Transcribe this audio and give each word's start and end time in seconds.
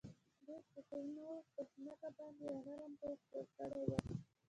دې 0.45 0.55
ستنو 0.71 1.29
په 1.53 1.61
ځمکه 1.71 2.07
باندې 2.15 2.43
یو 2.49 2.57
نرم 2.65 2.91
پوښ 3.01 3.19
جوړ 3.29 3.45
کړی 3.57 3.83
و 3.87 3.91